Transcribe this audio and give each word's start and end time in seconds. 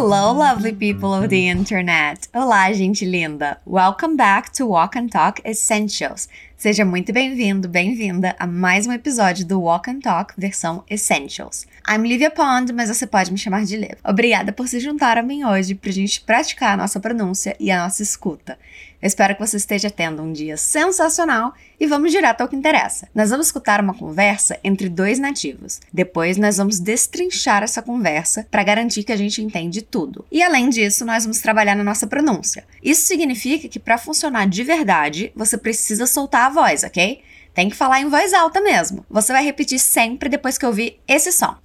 Hello, 0.00 0.32
lovely 0.32 0.72
people 0.72 1.12
of 1.12 1.28
the 1.28 1.48
internet! 1.48 2.28
Olá, 2.32 2.72
gente 2.72 3.04
linda! 3.04 3.58
Welcome 3.66 4.14
back 4.16 4.52
to 4.52 4.64
Walk 4.64 4.96
and 4.96 5.08
Talk 5.08 5.42
Essentials. 5.44 6.28
Seja 6.56 6.84
muito 6.84 7.12
bem-vindo, 7.12 7.68
bem-vinda 7.68 8.36
a 8.38 8.46
mais 8.46 8.86
um 8.86 8.92
episódio 8.92 9.44
do 9.44 9.60
Walk 9.60 9.90
and 9.90 9.98
Talk 9.98 10.34
versão 10.38 10.84
Essentials. 10.88 11.66
I'm 11.90 12.06
Livia 12.06 12.30
Pond, 12.30 12.70
mas 12.74 12.90
você 12.90 13.06
pode 13.06 13.32
me 13.32 13.38
chamar 13.38 13.64
de 13.64 13.74
Liv. 13.74 13.94
Obrigada 14.04 14.52
por 14.52 14.68
se 14.68 14.78
juntar 14.78 15.16
a 15.16 15.22
mim 15.22 15.42
hoje 15.42 15.74
pra 15.74 15.90
gente 15.90 16.20
praticar 16.20 16.74
a 16.74 16.76
nossa 16.76 17.00
pronúncia 17.00 17.56
e 17.58 17.70
a 17.70 17.82
nossa 17.82 18.02
escuta. 18.02 18.58
Eu 19.00 19.06
espero 19.06 19.34
que 19.34 19.40
você 19.40 19.56
esteja 19.56 19.88
tendo 19.88 20.22
um 20.22 20.30
dia 20.30 20.58
sensacional 20.58 21.54
e 21.80 21.86
vamos 21.86 22.12
direto 22.12 22.42
ao 22.42 22.48
que 22.48 22.54
interessa. 22.54 23.08
Nós 23.14 23.30
vamos 23.30 23.46
escutar 23.46 23.80
uma 23.80 23.94
conversa 23.94 24.58
entre 24.62 24.86
dois 24.90 25.18
nativos. 25.18 25.80
Depois 25.90 26.36
nós 26.36 26.58
vamos 26.58 26.78
destrinchar 26.78 27.62
essa 27.62 27.80
conversa 27.80 28.46
para 28.50 28.62
garantir 28.62 29.02
que 29.02 29.12
a 29.12 29.16
gente 29.16 29.40
entende 29.40 29.80
tudo. 29.80 30.26
E 30.30 30.42
além 30.42 30.68
disso, 30.68 31.06
nós 31.06 31.24
vamos 31.24 31.40
trabalhar 31.40 31.74
na 31.74 31.84
nossa 31.84 32.06
pronúncia. 32.06 32.66
Isso 32.82 33.06
significa 33.06 33.66
que 33.66 33.78
para 33.78 33.96
funcionar 33.96 34.46
de 34.46 34.62
verdade, 34.62 35.32
você 35.34 35.56
precisa 35.56 36.04
soltar 36.04 36.48
a 36.48 36.50
voz, 36.50 36.84
ok? 36.84 37.22
Tem 37.54 37.70
que 37.70 37.76
falar 37.76 38.02
em 38.02 38.10
voz 38.10 38.34
alta 38.34 38.60
mesmo. 38.60 39.06
Você 39.08 39.32
vai 39.32 39.42
repetir 39.42 39.78
sempre 39.78 40.28
depois 40.28 40.58
que 40.58 40.66
ouvir 40.66 41.00
esse 41.08 41.32
som. 41.32 41.56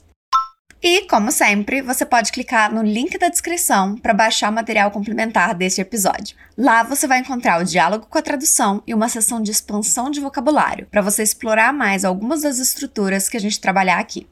E, 0.85 1.07
como 1.07 1.31
sempre, 1.31 1.81
você 1.81 2.05
pode 2.05 2.29
clicar 2.29 2.73
no 2.73 2.83
link 2.83 3.17
da 3.17 3.29
descrição 3.29 3.95
para 3.95 4.13
baixar 4.13 4.51
o 4.51 4.53
material 4.53 4.91
complementar 4.91 5.55
deste 5.55 5.79
episódio. 5.79 6.35
Lá 6.57 6.83
você 6.83 7.07
vai 7.07 7.19
encontrar 7.19 7.61
o 7.61 7.63
diálogo 7.63 8.05
com 8.07 8.17
a 8.17 8.21
tradução 8.21 8.83
e 8.85 8.93
uma 8.93 9.07
sessão 9.07 9.41
de 9.41 9.49
expansão 9.49 10.11
de 10.11 10.19
vocabulário, 10.19 10.85
para 10.91 11.01
você 11.01 11.23
explorar 11.23 11.71
mais 11.71 12.03
algumas 12.03 12.41
das 12.41 12.59
estruturas 12.59 13.29
que 13.29 13.37
a 13.37 13.39
gente 13.39 13.61
trabalhar 13.61 13.97
aqui. 13.97 14.27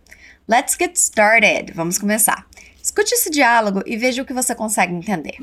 Let's 0.45 0.75
get 0.77 0.97
started! 0.97 1.71
Vamos 1.73 1.97
começar. 1.97 2.45
Escute 2.83 3.13
esse 3.13 3.29
diálogo 3.29 3.81
e 3.85 3.95
veja 3.95 4.21
o 4.21 4.25
que 4.25 4.33
você 4.33 4.53
consegue 4.53 4.93
entender. 4.93 5.37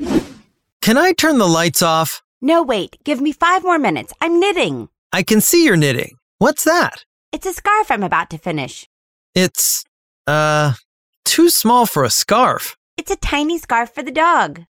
Can 0.79 1.03
I 1.03 1.15
turn 1.15 1.39
the 1.39 1.49
lights 1.49 1.81
off? 1.81 2.21
No, 2.39 2.63
wait. 2.63 2.99
Give 3.03 3.19
me 3.19 3.33
five 3.33 3.63
more 3.63 3.79
minutes. 3.79 4.13
I'm 4.23 4.39
knitting. 4.39 4.87
I 5.11 5.23
can 5.23 5.41
see 5.41 5.65
you're 5.65 5.75
knitting. 5.75 6.17
What's 6.37 6.65
that? 6.65 7.03
It's 7.33 7.47
a 7.47 7.53
scarf 7.53 7.89
I'm 7.89 8.03
about 8.03 8.29
to 8.29 8.37
finish. 8.37 8.87
It's, 9.33 9.83
uh, 10.27 10.73
too 11.23 11.49
small 11.49 11.85
for 11.85 12.03
a 12.03 12.09
scarf. 12.09 12.75
It's 12.99 13.11
a 13.11 13.15
tiny 13.15 13.57
scarf 13.59 13.91
for 13.93 14.03
the 14.03 14.11
dog. 14.11 14.65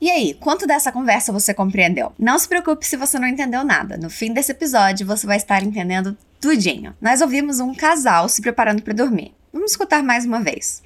E 0.00 0.10
aí, 0.10 0.34
quanto 0.34 0.66
dessa 0.66 0.92
conversa 0.92 1.32
você 1.32 1.54
compreendeu? 1.54 2.12
Não 2.18 2.38
se 2.38 2.46
preocupe 2.46 2.86
se 2.86 2.96
você 2.96 3.18
não 3.18 3.26
entendeu 3.26 3.64
nada. 3.64 3.96
No 3.96 4.10
fim 4.10 4.32
desse 4.32 4.52
episódio, 4.52 5.06
você 5.06 5.26
vai 5.26 5.36
estar 5.38 5.62
entendendo 5.62 6.16
tudinho. 6.40 6.94
Nós 7.00 7.20
ouvimos 7.22 7.60
um 7.60 7.74
casal 7.74 8.28
se 8.28 8.42
preparando 8.42 8.82
para 8.82 8.92
dormir. 8.94 9.34
Vamos 9.52 9.70
escutar 9.70 10.02
mais 10.02 10.26
uma 10.26 10.40
vez. 10.40 10.82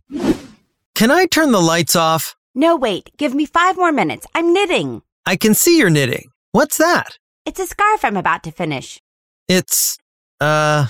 Can 0.95 1.11
I 1.11 1.27
turn 1.27 1.51
the 1.51 1.61
lights 1.61 1.97
off? 1.97 2.35
No, 2.55 2.77
wait. 2.77 3.11
Give 3.19 3.35
me 3.35 3.47
five 3.47 3.77
more 3.77 3.93
minutes. 3.93 4.27
I'm 4.37 4.53
knitting. 4.53 5.03
I 5.27 5.37
can 5.37 5.55
see 5.55 5.79
you're 5.79 5.91
knitting. 5.91 6.31
What's 6.53 6.77
that? 6.79 7.19
It's 7.47 7.61
a 7.61 7.67
scarf 7.67 8.05
I'm 8.05 8.17
about 8.17 8.43
to 8.45 8.53
finish. 8.53 9.01
It's, 9.49 9.99
uh, 10.41 10.87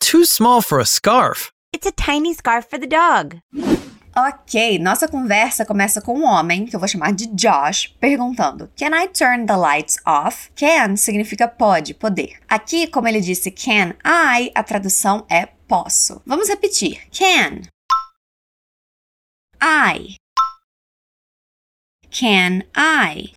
too 0.00 0.24
small 0.24 0.60
for 0.60 0.78
a 0.78 0.84
scarf. 0.84 1.51
It's 1.82 1.88
a 1.88 2.12
tiny 2.12 2.32
scarf 2.32 2.70
for 2.70 2.78
the 2.78 2.86
dog. 2.86 3.42
Ok, 4.14 4.78
nossa 4.78 5.08
conversa 5.08 5.64
começa 5.64 6.00
com 6.00 6.16
um 6.16 6.24
homem, 6.24 6.64
que 6.64 6.76
eu 6.76 6.78
vou 6.78 6.88
chamar 6.88 7.12
de 7.12 7.26
Josh, 7.26 7.88
perguntando: 7.98 8.70
Can 8.78 8.96
I 8.96 9.08
turn 9.08 9.46
the 9.46 9.56
lights 9.56 9.98
off? 10.06 10.52
Can 10.54 10.94
significa 10.96 11.48
pode, 11.48 11.92
poder. 11.92 12.38
Aqui, 12.48 12.86
como 12.86 13.08
ele 13.08 13.20
disse 13.20 13.50
can 13.50 13.96
I, 14.04 14.52
a 14.54 14.62
tradução 14.62 15.26
é 15.28 15.46
posso. 15.66 16.22
Vamos 16.24 16.48
repetir: 16.48 17.00
Can 17.10 17.62
I? 19.60 20.14
Can 22.12 22.62
I? 22.76 23.32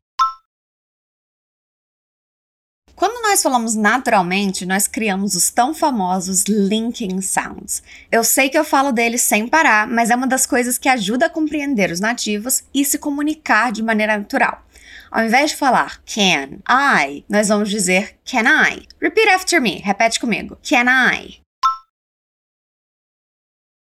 Quando 2.95 3.22
nós 3.22 3.44
falamos 3.44 3.75
naturalmente, 3.75 4.66
nós 4.66 4.88
criamos 4.88 5.35
os 5.35 5.50
tão 5.50 5.73
famosos 5.73 6.45
linking 6.47 7.19
sounds. 7.22 7.83
Eu 8.09 8.23
sei 8.23 8.50
que 8.50 8.57
eu 8.57 8.63
falo 8.63 8.94
deles 8.94 9.22
sem 9.22 9.47
parar, 9.47 9.85
mas 9.85 10.09
é 10.09 10.16
uma 10.16 10.25
das 10.25 10.45
coisas 10.45 10.78
que 10.78 10.88
ajuda 10.88 11.25
a 11.25 11.29
compreender 11.29 11.91
os 11.91 12.00
nativos 12.00 12.63
e 12.73 12.85
se 12.85 12.97
comunicar 12.97 13.73
de 13.73 13.83
maneira 13.83 14.17
natural. 14.17 14.63
Ao 15.11 15.25
invés 15.25 15.51
de 15.51 15.57
falar 15.57 16.01
can 16.06 16.59
I, 16.69 17.25
nós 17.28 17.50
vamos 17.50 17.69
dizer 17.69 18.17
can 18.23 18.44
I. 18.44 18.88
Repeat 19.01 19.29
after 19.29 19.62
me. 19.62 19.79
Repete 19.79 20.17
comigo. 20.17 20.57
Can 20.63 20.85
I? 20.85 21.41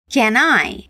Can 0.09 0.35
I? 0.37 0.89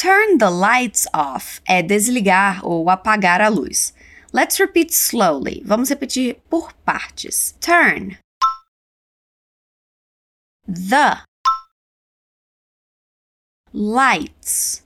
Turn 0.00 0.38
the 0.38 0.48
lights 0.48 1.06
off 1.12 1.60
é 1.66 1.82
desligar 1.82 2.64
ou 2.64 2.88
apagar 2.88 3.40
a 3.40 3.48
luz. 3.48 3.92
Let's 4.32 4.60
repeat 4.60 4.92
slowly. 4.92 5.62
Vamos 5.64 5.90
repetir 5.90 6.40
por 6.48 6.70
partes. 6.86 7.54
Turn. 7.60 8.18
The. 10.66 11.18
Lights. 13.72 14.82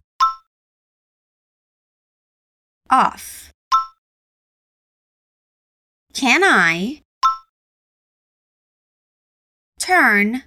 Off. 2.88 3.50
Can 6.14 6.42
I 6.44 7.02
turn 9.78 10.44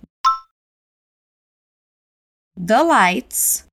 the 2.55 2.83
lights 2.83 3.65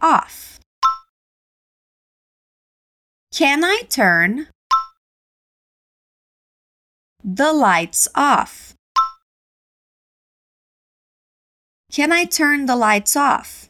off? 0.00 0.57
Can 3.38 3.62
I 3.62 3.82
turn 3.88 4.48
the 7.22 7.52
lights 7.52 8.08
off? 8.16 8.74
Can 11.92 12.10
I 12.10 12.24
turn 12.24 12.66
the 12.66 12.74
lights 12.74 13.14
off? 13.14 13.68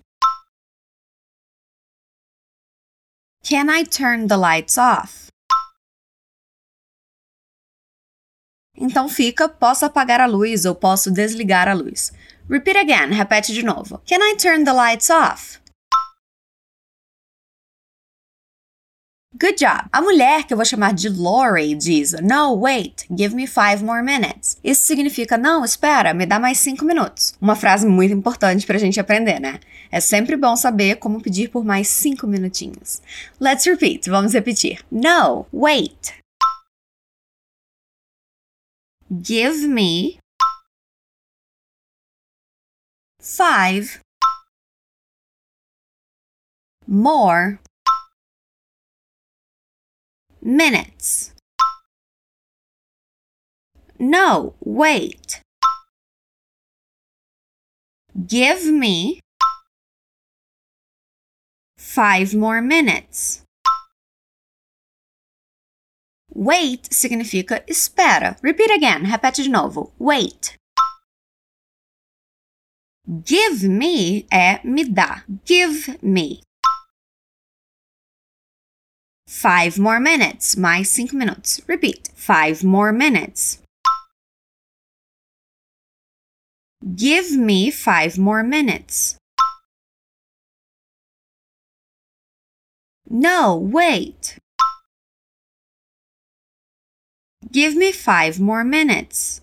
Can 3.45 3.69
I 3.69 3.83
turn 3.83 4.29
the 4.29 4.39
lights 4.39 4.79
off? 4.79 5.29
Então 8.75 9.06
fica 9.06 9.50
posso 9.50 9.85
apagar 9.85 10.23
a 10.23 10.27
luz 10.27 10.65
ou 10.65 10.75
posso 10.75 11.11
desligar 11.11 11.69
a 11.69 11.75
luz. 11.75 12.11
Repeat 12.49 12.79
again, 12.79 13.12
repete 13.12 13.53
de 13.53 13.62
novo. 13.62 14.00
Can 14.09 14.23
I 14.23 14.35
turn 14.37 14.65
the 14.65 14.73
lights 14.73 15.11
off? 15.11 15.61
Good 19.41 19.54
job! 19.59 19.88
A 19.93 20.03
mulher, 20.03 20.44
que 20.44 20.53
eu 20.53 20.56
vou 20.56 20.66
chamar 20.66 20.93
de 20.93 21.09
Lori, 21.09 21.72
diz: 21.76 22.12
No, 22.21 22.59
wait, 22.59 23.06
give 23.16 23.37
me 23.37 23.47
five 23.47 23.84
more 23.84 24.03
minutes. 24.03 24.59
Isso 24.65 24.82
significa: 24.82 25.38
Não, 25.38 25.65
espera, 25.65 26.12
me 26.12 26.26
dá 26.26 26.41
mais 26.41 26.59
cinco 26.59 26.84
minutos. 26.84 27.37
Uma 27.41 27.54
frase 27.54 27.87
muito 27.87 28.12
importante 28.12 28.66
pra 28.66 28.78
gente 28.78 28.99
aprender, 28.99 29.38
né? 29.38 29.60
É 29.93 30.00
sempre 30.00 30.37
bom 30.37 30.56
saber 30.56 30.97
como 30.97 31.22
pedir 31.22 31.50
por 31.50 31.65
mais 31.65 31.87
cinco 31.87 32.26
minutinhos. 32.26 33.00
Let's 33.41 33.65
repeat, 33.65 34.10
vamos 34.10 34.32
repetir. 34.32 34.81
No, 34.91 35.47
wait. 35.53 36.15
Give 39.09 39.69
me 39.69 40.19
five 43.20 44.00
more 46.88 47.60
minutes. 50.43 51.32
No, 53.99 54.55
wait. 54.61 55.40
Give 58.26 58.64
me 58.67 59.20
five 61.76 62.35
more 62.35 62.61
minutes. 62.62 63.43
Wait 66.35 66.88
significa 66.91 67.64
espera. 67.67 68.37
Repeat 68.43 68.70
again. 68.70 69.05
Repete 69.05 69.43
de 69.43 69.49
novo. 69.49 69.93
Wait. 69.99 70.55
Give 73.25 73.67
me 73.69 74.26
é 74.31 74.61
me 74.64 74.84
dá. 74.84 75.25
Give 75.44 75.99
me. 76.02 76.43
Five 79.29 79.79
more 79.79 80.01
minutes. 80.01 80.57
Mais 80.57 80.89
cinco 80.89 81.15
minutos. 81.15 81.61
Repeat. 81.69 82.09
Five 82.15 82.65
more 82.65 82.93
minutes. 82.93 83.59
Give 86.97 87.37
me 87.37 87.71
five 87.71 88.17
more 88.17 88.43
minutes. 88.43 89.19
No, 93.11 93.55
wait. 93.55 94.39
Give 97.53 97.77
me 97.77 97.93
five 97.93 98.41
more 98.41 98.65
minutes. 98.65 99.43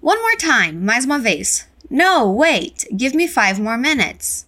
One 0.00 0.18
more 0.18 0.36
time, 0.38 0.84
mais 0.84 1.04
uma 1.04 1.20
vez. 1.20 1.66
No, 1.88 2.28
wait, 2.30 2.86
give 2.96 3.14
me 3.14 3.26
five 3.28 3.60
more 3.60 3.76
minutes. 3.78 4.46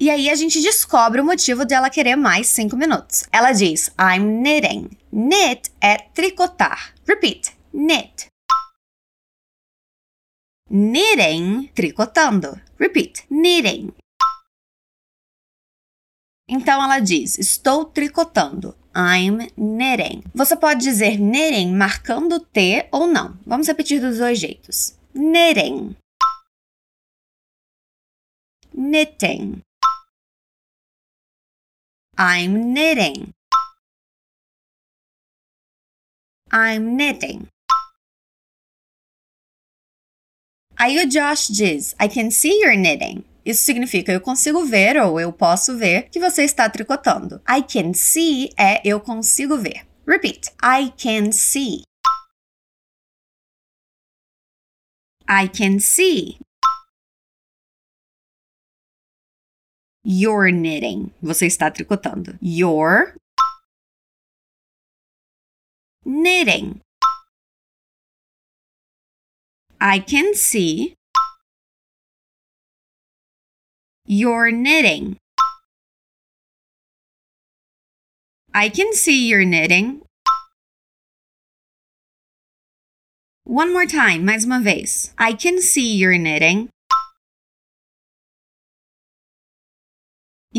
E 0.00 0.08
aí 0.08 0.30
a 0.30 0.34
gente 0.34 0.62
descobre 0.62 1.20
o 1.20 1.24
motivo 1.24 1.66
dela 1.66 1.90
querer 1.90 2.16
mais 2.16 2.46
cinco 2.46 2.74
minutos. 2.74 3.24
Ela 3.30 3.52
diz: 3.52 3.88
I'm 4.00 4.40
knitting. 4.40 4.88
Knit 5.12 5.70
é 5.78 5.98
tricotar. 5.98 6.94
Repeat: 7.06 7.54
knit. 7.70 8.28
Knitting, 10.70 11.70
tricotando. 11.74 12.58
Repeat: 12.78 13.26
knitting. 13.28 13.92
Então 16.48 16.82
ela 16.82 16.98
diz: 16.98 17.38
Estou 17.38 17.84
tricotando. 17.84 18.74
I'm 18.96 19.52
knitting. 19.54 20.22
Você 20.34 20.56
pode 20.56 20.80
dizer 20.80 21.18
knitting 21.18 21.74
marcando 21.74 22.40
T 22.40 22.88
ou 22.90 23.06
não. 23.06 23.38
Vamos 23.44 23.68
repetir 23.68 24.00
dos 24.00 24.16
dois 24.16 24.38
jeitos. 24.38 24.96
Knitting. 25.12 25.94
Knitting. 28.72 29.60
I'm 32.22 32.74
knitting. 32.74 33.32
I'm 36.52 36.94
knitting. 36.94 37.48
Aí 40.76 40.98
o 40.98 41.08
Josh 41.08 41.48
diz: 41.48 41.94
I 41.98 42.08
can 42.08 42.30
see 42.30 42.60
you're 42.60 42.76
knitting. 42.76 43.24
Isso 43.42 43.64
significa 43.64 44.12
eu 44.12 44.20
consigo 44.20 44.66
ver 44.66 44.98
ou 44.98 45.18
eu 45.18 45.32
posso 45.32 45.78
ver 45.78 46.10
que 46.10 46.20
você 46.20 46.42
está 46.42 46.68
tricotando. 46.68 47.40
I 47.48 47.62
can 47.62 47.94
see 47.94 48.50
é 48.54 48.82
eu 48.84 49.00
consigo 49.00 49.56
ver. 49.56 49.86
Repeat. 50.06 50.50
I 50.62 50.92
can 51.02 51.32
see. 51.32 51.84
I 55.26 55.48
can 55.48 55.78
see. 55.78 56.36
You're 60.02 60.50
knitting. 60.50 61.12
Você 61.22 61.46
está 61.46 61.70
tricotando. 61.70 62.38
You're 62.40 63.14
knitting. 66.04 66.80
I 69.80 69.98
can 69.98 70.34
see 70.34 70.94
you're 74.06 74.50
knitting. 74.50 75.16
I 78.52 78.68
can 78.68 78.92
see 78.92 79.28
you're 79.28 79.44
knitting. 79.44 80.02
One 83.44 83.72
more 83.72 83.86
time, 83.86 84.24
mais 84.24 84.44
uma 84.44 84.60
vez. 84.60 85.14
I 85.18 85.32
can 85.32 85.60
see 85.60 85.96
you're 85.96 86.18
knitting. 86.18 86.68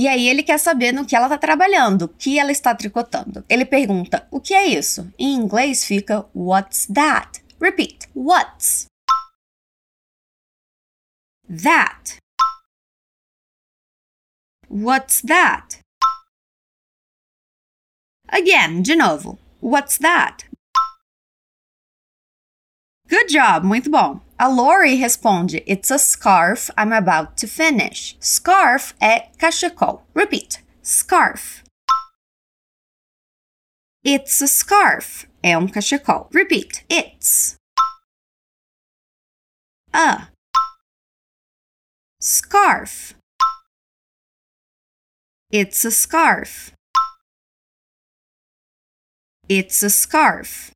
E 0.01 0.07
aí 0.07 0.27
ele 0.27 0.41
quer 0.41 0.57
saber 0.57 0.91
no 0.91 1.05
que 1.05 1.15
ela 1.15 1.27
está 1.27 1.37
trabalhando, 1.37 2.05
o 2.05 2.07
que 2.07 2.39
ela 2.39 2.51
está 2.51 2.73
tricotando. 2.73 3.45
Ele 3.47 3.63
pergunta: 3.63 4.27
"O 4.31 4.41
que 4.41 4.51
é 4.51 4.65
isso?" 4.65 5.13
Em 5.15 5.35
inglês 5.35 5.85
fica 5.85 6.27
"What's 6.33 6.87
that?" 6.87 7.39
Repeat: 7.59 8.09
"What's?" 8.15 8.87
That. 11.47 12.17
What's 14.67 15.21
that? 15.21 15.81
Again, 18.27 18.81
de 18.81 18.95
novo. 18.95 19.37
What's 19.61 19.99
that? 19.99 20.49
Good 23.07 23.27
job, 23.27 23.67
muito 23.67 23.91
bom. 23.91 24.19
A 24.43 24.49
Lori 24.49 24.97
responde: 24.97 25.61
It's 25.67 25.91
a 25.91 25.99
scarf 25.99 26.71
I'm 26.75 26.91
about 26.91 27.37
to 27.37 27.47
finish. 27.47 28.17
Scarf 28.19 28.95
é 28.99 29.29
cachecol. 29.37 30.01
Repeat: 30.15 30.63
scarf. 30.81 31.63
It's 34.03 34.41
a 34.41 34.47
scarf 34.47 35.27
é 35.43 35.55
um 35.55 35.67
cachecol. 35.67 36.27
Repeat: 36.33 36.83
It's. 36.89 37.55
A. 39.93 40.29
Scarf. 42.19 43.13
It's 45.51 45.85
a 45.85 45.91
scarf. 45.91 46.71
It's 49.47 49.83
a 49.83 49.89
scarf. 49.91 50.71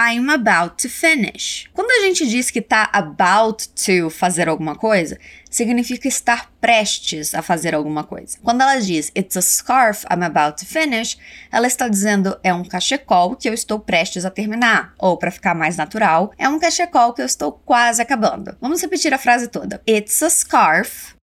I'm 0.00 0.30
about 0.30 0.76
to 0.82 0.88
finish. 0.88 1.68
Quando 1.74 1.90
a 1.90 2.06
gente 2.06 2.24
diz 2.24 2.52
que 2.52 2.60
está 2.60 2.88
about 2.92 3.68
to 3.70 4.08
fazer 4.08 4.48
alguma 4.48 4.76
coisa, 4.76 5.18
significa 5.50 6.06
estar 6.06 6.52
prestes 6.60 7.34
a 7.34 7.42
fazer 7.42 7.74
alguma 7.74 8.04
coisa. 8.04 8.38
Quando 8.40 8.60
ela 8.60 8.78
diz 8.78 9.10
It's 9.16 9.36
a 9.36 9.42
scarf 9.42 10.06
I'm 10.08 10.22
about 10.22 10.56
to 10.60 10.64
finish, 10.64 11.18
ela 11.50 11.66
está 11.66 11.88
dizendo 11.88 12.38
é 12.44 12.54
um 12.54 12.62
cachecol 12.62 13.34
que 13.34 13.48
eu 13.48 13.52
estou 13.52 13.80
prestes 13.80 14.24
a 14.24 14.30
terminar. 14.30 14.94
Ou, 14.98 15.16
para 15.16 15.32
ficar 15.32 15.52
mais 15.52 15.76
natural, 15.76 16.32
é 16.38 16.48
um 16.48 16.60
cachecol 16.60 17.12
que 17.12 17.20
eu 17.20 17.26
estou 17.26 17.50
quase 17.50 18.00
acabando. 18.00 18.56
Vamos 18.60 18.80
repetir 18.80 19.12
a 19.12 19.18
frase 19.18 19.48
toda. 19.48 19.82
It's 19.84 20.22
a 20.22 20.30
scarf 20.30 21.16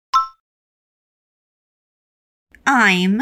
I'm 2.65 3.19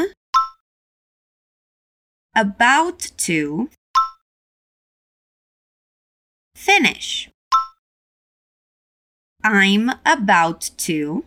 about 2.33 3.12
to 3.27 3.69
finish. 6.62 7.28
I'm 9.44 9.90
about 10.06 10.62
to 10.86 11.25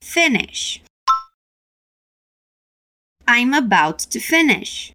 finish. 0.00 0.80
I'm 3.26 3.52
about 3.52 3.98
to 3.98 4.20
finish. 4.20 4.92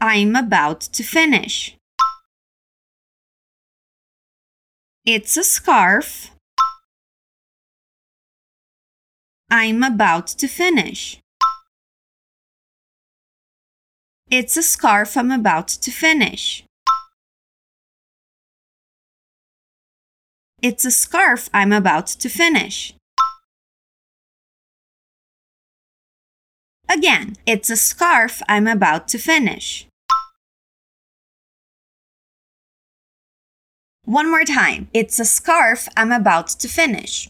I'm 0.00 0.34
about 0.34 0.80
to 0.96 1.02
finish. 1.02 1.76
It's 5.04 5.36
a 5.36 5.44
scarf. 5.44 6.30
I'm 9.50 9.82
about 9.82 10.28
to 10.40 10.48
finish. 10.48 11.20
It's 14.28 14.56
a 14.56 14.62
scarf 14.62 15.16
I'm 15.16 15.30
about 15.30 15.68
to 15.68 15.92
finish. 15.92 16.64
It's 20.60 20.84
a 20.84 20.90
scarf 20.90 21.48
I'm 21.54 21.70
about 21.70 22.08
to 22.08 22.28
finish. 22.28 22.92
Again, 26.88 27.36
it's 27.46 27.70
a 27.70 27.76
scarf 27.76 28.42
I'm 28.48 28.66
about 28.66 29.06
to 29.08 29.18
finish. 29.18 29.86
One 34.04 34.28
more 34.28 34.44
time. 34.44 34.88
It's 34.92 35.20
a 35.20 35.24
scarf 35.24 35.88
I'm 35.96 36.10
about 36.10 36.48
to 36.48 36.66
finish. 36.66 37.28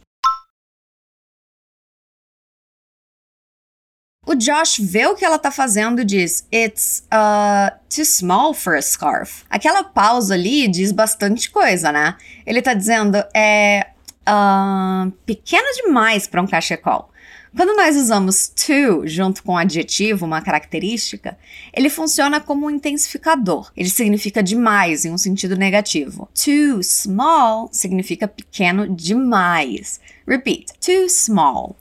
O 4.26 4.34
Josh 4.34 4.80
vê 4.80 5.06
o 5.06 5.14
que 5.14 5.24
ela 5.24 5.38
tá 5.38 5.52
fazendo 5.52 6.00
e 6.00 6.04
diz: 6.04 6.44
It's 6.52 7.06
uh, 7.12 7.72
too 7.88 8.04
small 8.04 8.52
for 8.52 8.74
a 8.74 8.82
scarf. 8.82 9.44
Aquela 9.48 9.84
pausa 9.84 10.34
ali 10.34 10.66
diz 10.66 10.90
bastante 10.90 11.48
coisa, 11.48 11.92
né? 11.92 12.16
Ele 12.44 12.60
tá 12.60 12.74
dizendo: 12.74 13.22
é 13.32 13.86
uh, 14.28 15.12
pequeno 15.24 15.66
demais 15.76 16.26
para 16.26 16.42
um 16.42 16.46
cachecol. 16.46 17.08
Quando 17.54 17.74
nós 17.76 17.96
usamos 17.96 18.48
to 18.48 19.06
junto 19.06 19.44
com 19.44 19.52
um 19.52 19.56
adjetivo, 19.56 20.26
uma 20.26 20.42
característica, 20.42 21.38
ele 21.72 21.88
funciona 21.88 22.40
como 22.40 22.66
um 22.66 22.70
intensificador. 22.70 23.70
Ele 23.76 23.88
significa 23.88 24.42
demais 24.42 25.04
em 25.04 25.12
um 25.12 25.16
sentido 25.16 25.56
negativo. 25.56 26.28
Too 26.34 26.82
small 26.82 27.68
significa 27.72 28.26
pequeno 28.26 28.88
demais. 28.88 30.00
Repeat: 30.26 30.72
too 30.80 31.08
small 31.08 31.76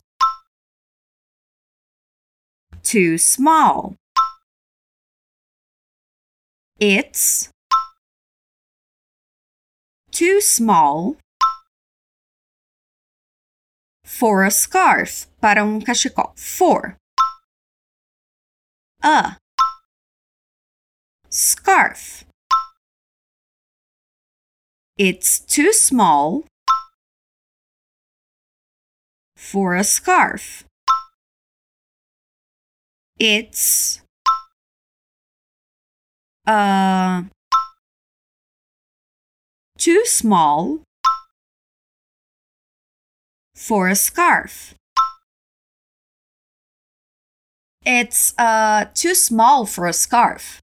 too 2.86 3.18
small. 3.18 3.96
It's 6.80 7.50
too 10.12 10.40
small 10.40 11.18
for 14.04 14.46
a 14.46 14.52
scarf, 14.52 15.28
para 15.42 15.64
um 15.64 15.82
cachecol. 15.82 16.38
For 16.38 16.98
a 19.04 19.38
scarf. 21.30 22.24
It's 24.98 25.40
too 25.40 25.74
small 25.74 26.46
for 29.36 29.76
a 29.76 29.84
scarf. 29.84 30.64
It's 33.18 34.02
uh 36.46 37.24
too 39.78 40.04
small 40.06 40.82
for 43.56 43.88
a 43.88 43.96
scarf. 43.96 44.76
It's 47.86 48.34
uh 48.38 48.86
too 48.94 49.16
small 49.16 49.66
for 49.66 49.88
a 49.88 49.94
scarf. 49.94 50.60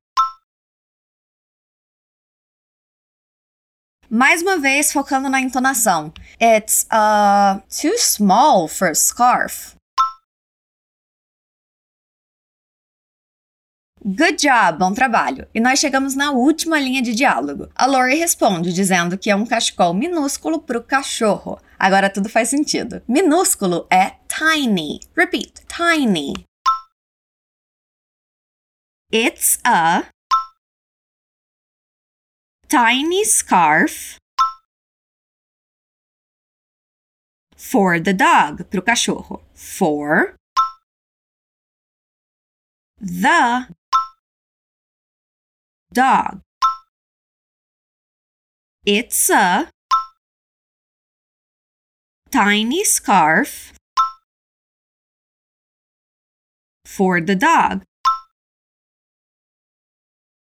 Mais 4.11 4.43
uma 4.43 4.59
vez 4.59 4.93
focando 4.93 5.31
na 5.31 5.41
entonação. 5.41 6.13
It's 6.39 6.85
uh 6.91 7.61
too 7.71 7.97
small 7.97 8.69
for 8.69 8.89
a 8.89 8.95
scarf. 8.95 9.75
Good 14.05 14.45
job, 14.45 14.79
bom 14.81 14.93
trabalho. 14.93 15.47
E 15.55 15.61
nós 15.61 15.79
chegamos 15.79 16.17
na 16.17 16.33
última 16.33 16.81
linha 16.81 17.01
de 17.01 17.15
diálogo. 17.15 17.71
A 17.73 17.87
Lori 17.87 18.17
responde 18.17 18.73
dizendo 18.73 19.17
que 19.17 19.31
é 19.31 19.37
um 19.37 19.47
cachecol 19.47 19.95
minúsculo 19.95 20.61
para 20.61 20.77
o 20.77 20.83
cachorro. 20.83 21.61
Agora 21.79 22.11
tudo 22.11 22.29
faz 22.29 22.49
sentido. 22.49 23.01
Minúsculo 23.07 23.87
é 23.89 24.17
tiny. 24.27 24.99
Repeat, 25.17 25.65
tiny. 25.69 26.33
It's 29.13 29.61
a 29.65 30.09
tiny 32.69 33.25
scarf 33.25 34.17
for 37.57 38.03
the 38.03 38.13
dog, 38.13 38.65
para 38.65 38.81
o 38.81 38.83
cachorro. 38.83 39.45
For 39.55 40.35
the 43.01 43.69
dog. 45.93 46.41
It's 48.85 49.31
a 49.31 49.71
tiny 52.31 52.83
scarf 52.85 53.73
for 56.85 57.21
the 57.21 57.37
dog. 57.37 57.85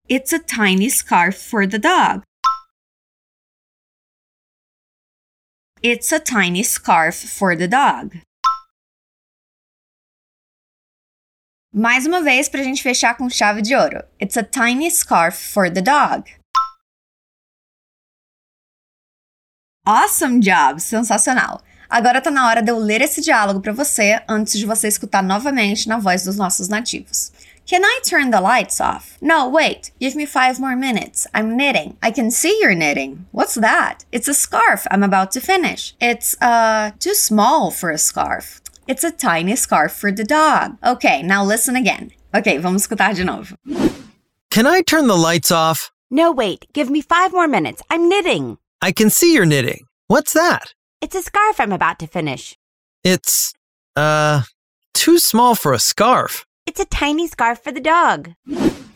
It's 0.10 0.34
a 0.34 0.40
tiny 0.40 0.90
scarf 0.90 1.36
for 1.36 1.68
the 1.68 1.80
dog. 1.80 2.24
It's 5.84 6.12
a 6.12 6.20
tiny 6.20 6.64
scarf 6.64 7.16
for 7.16 7.56
the 7.56 7.68
dog. 7.68 8.18
Mais 11.74 12.06
uma 12.06 12.22
vez 12.22 12.48
para 12.48 12.62
a 12.62 12.64
gente 12.64 12.82
fechar 12.82 13.16
com 13.18 13.30
chave 13.30 13.62
de 13.62 13.76
ouro. 13.76 14.02
It's 14.22 14.38
a 14.38 14.44
tiny 14.44 14.90
scarf 14.90 15.38
for 15.38 15.72
the 15.72 15.82
dog. 15.82 16.24
Awesome 19.86 20.40
job! 20.40 20.82
Sensacional! 20.82 21.62
Agora 21.90 22.22
tá 22.22 22.30
na 22.30 22.48
hora 22.48 22.62
de 22.62 22.72
eu 22.72 22.78
ler 22.78 23.02
esse 23.02 23.22
diálogo 23.22 23.62
para 23.62 23.72
você 23.72 24.22
antes 24.28 24.58
de 24.58 24.66
você 24.66 24.88
escutar 24.88 25.24
novamente 25.24 25.88
na 25.88 25.98
voz 25.98 26.24
dos 26.24 26.36
nossos 26.36 26.68
nativos. 26.68 27.32
Can 27.66 27.82
I 27.84 28.02
turn 28.02 28.32
the 28.32 28.40
lights 28.40 28.80
off? 28.80 29.18
No, 29.22 29.50
wait. 29.50 29.92
Give 30.00 30.16
me 30.16 30.26
five 30.26 30.58
more 30.60 30.76
minutes. 30.76 31.28
I'm 31.34 31.58
knitting. 31.58 31.98
I 32.02 32.12
can 32.12 32.32
see 32.32 32.60
you're 32.62 32.76
knitting. 32.76 33.26
What's 33.34 33.56
that? 33.56 34.06
It's 34.10 34.30
a 34.30 34.34
scarf 34.34 34.88
I'm 34.90 35.04
about 35.04 35.32
to 35.34 35.42
finish. 35.42 35.94
It's, 36.00 36.36
uh, 36.42 36.92
too 37.00 37.14
small 37.14 37.72
for 37.72 37.90
a 37.90 37.98
scarf. 37.98 38.62
It's 38.88 39.04
a 39.04 39.12
tiny 39.12 39.56
scarf 39.56 39.92
for 39.92 40.12
the 40.12 40.24
dog. 40.24 40.78
Okay, 40.84 41.22
now 41.22 41.44
listen 41.44 41.76
again. 41.76 42.12
Ok, 42.34 42.58
vamos 42.60 42.88
escutar 42.88 43.16
de 43.16 43.24
novo. 43.26 43.56
Can 44.50 44.66
I 44.66 44.82
turn 44.82 45.08
the 45.08 45.16
lights 45.18 45.52
off? 45.52 45.92
No, 46.10 46.32
wait. 46.32 46.66
Give 46.74 46.90
me 46.90 47.02
five 47.02 47.34
more 47.34 47.48
minutes. 47.48 47.82
I'm 47.90 48.08
knitting. 48.08 48.58
I 48.82 48.92
can 48.94 49.10
see 49.10 49.34
you're 49.34 49.46
knitting. 49.46 49.86
What's 50.08 50.34
that? 50.34 50.74
It's 51.02 51.16
a 51.16 51.22
scarf 51.22 51.60
I'm 51.60 51.74
about 51.74 52.00
to 52.00 52.08
finish. 52.08 52.58
It's, 53.04 53.54
uh, 53.96 54.44
too 54.94 55.18
small 55.20 55.54
for 55.54 55.74
a 55.74 55.80
scarf. 55.80 56.46
It's 56.66 56.80
a 56.80 56.86
tiny 56.86 57.28
scarf 57.28 57.62
for 57.62 57.72
the 57.72 57.82
dog. 57.82 58.32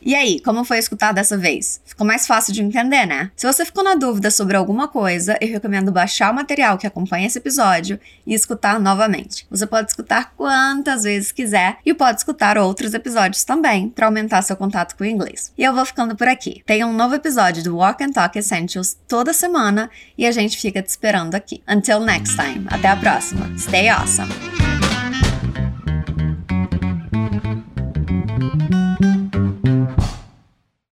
E 0.01 0.15
aí, 0.15 0.39
como 0.41 0.63
foi 0.63 0.77
escutar 0.77 1.11
dessa 1.11 1.37
vez? 1.37 1.81
Ficou 1.85 2.05
mais 2.05 2.25
fácil 2.25 2.53
de 2.53 2.61
entender, 2.61 3.05
né? 3.05 3.31
Se 3.35 3.45
você 3.45 3.65
ficou 3.65 3.83
na 3.83 3.95
dúvida 3.95 4.31
sobre 4.31 4.57
alguma 4.57 4.87
coisa, 4.87 5.37
eu 5.39 5.47
recomendo 5.47 5.91
baixar 5.91 6.31
o 6.31 6.35
material 6.35 6.77
que 6.77 6.87
acompanha 6.87 7.27
esse 7.27 7.37
episódio 7.37 7.99
e 8.25 8.33
escutar 8.33 8.79
novamente. 8.79 9.45
Você 9.49 9.67
pode 9.67 9.89
escutar 9.89 10.33
quantas 10.35 11.03
vezes 11.03 11.31
quiser 11.31 11.77
e 11.85 11.93
pode 11.93 12.19
escutar 12.19 12.57
outros 12.57 12.93
episódios 12.93 13.43
também 13.43 13.89
para 13.89 14.05
aumentar 14.05 14.41
seu 14.41 14.55
contato 14.55 14.95
com 14.95 15.03
o 15.03 15.07
inglês. 15.07 15.51
E 15.57 15.63
eu 15.63 15.73
vou 15.73 15.85
ficando 15.85 16.15
por 16.15 16.27
aqui. 16.27 16.63
Tem 16.65 16.83
um 16.83 16.93
novo 16.93 17.15
episódio 17.15 17.63
do 17.63 17.77
Walk 17.77 18.03
and 18.03 18.11
Talk 18.11 18.37
Essentials 18.37 18.97
toda 19.07 19.33
semana 19.33 19.89
e 20.17 20.25
a 20.25 20.31
gente 20.31 20.57
fica 20.57 20.81
te 20.81 20.89
esperando 20.89 21.35
aqui. 21.35 21.61
Until 21.67 21.99
next 21.99 22.35
time. 22.35 22.65
Até 22.69 22.87
a 22.87 22.95
próxima. 22.95 23.51
Stay 23.57 23.89
awesome. 23.89 24.60